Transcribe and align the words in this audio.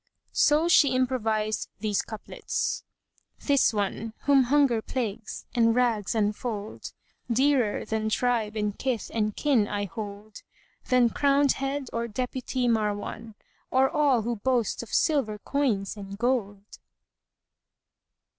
So 0.33 0.67
she 0.67 0.95
improvised 0.95 1.69
these 1.79 2.01
couplets, 2.01 2.83
"This 3.45 3.71
one, 3.71 4.13
whom 4.21 4.45
hunger 4.45 4.81
plagues, 4.81 5.45
and 5.53 5.75
rags 5.75 6.15
unfold, 6.15 6.91
* 7.11 7.31
Dearer 7.31 7.85
than 7.85 8.09
tribe 8.09 8.55
and 8.57 8.75
kith 8.75 9.11
and 9.13 9.35
kin 9.35 9.67
I 9.67 9.85
hold; 9.85 10.41
Than 10.89 11.11
crownèd 11.11 11.51
head, 11.51 11.87
or 11.93 12.07
deputy 12.07 12.67
Marwán, 12.67 13.35
* 13.53 13.69
Or 13.69 13.91
all 13.91 14.23
who 14.23 14.37
boast 14.37 14.81
of 14.81 14.89
silver 14.89 15.37
coins 15.37 15.95
and 15.95 16.17
gold." 16.17 16.79